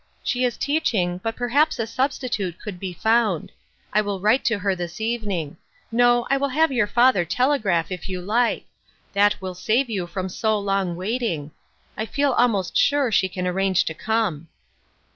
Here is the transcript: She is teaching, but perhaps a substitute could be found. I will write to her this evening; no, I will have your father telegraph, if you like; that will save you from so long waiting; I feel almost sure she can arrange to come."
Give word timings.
She 0.23 0.43
is 0.43 0.57
teaching, 0.57 1.19
but 1.21 1.35
perhaps 1.35 1.77
a 1.77 1.85
substitute 1.85 2.57
could 2.59 2.79
be 2.79 2.91
found. 2.91 3.51
I 3.93 4.01
will 4.01 4.19
write 4.19 4.43
to 4.45 4.57
her 4.57 4.75
this 4.75 4.99
evening; 4.99 5.57
no, 5.91 6.25
I 6.27 6.37
will 6.37 6.49
have 6.49 6.71
your 6.71 6.87
father 6.87 7.23
telegraph, 7.23 7.91
if 7.91 8.09
you 8.09 8.19
like; 8.19 8.65
that 9.13 9.39
will 9.39 9.53
save 9.53 9.91
you 9.91 10.07
from 10.07 10.27
so 10.27 10.57
long 10.57 10.95
waiting; 10.95 11.51
I 11.95 12.07
feel 12.07 12.31
almost 12.33 12.75
sure 12.75 13.11
she 13.11 13.29
can 13.29 13.45
arrange 13.45 13.85
to 13.85 13.93
come." 13.93 14.47